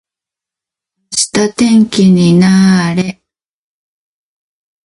[1.11, 3.21] 明日天気にな～れ。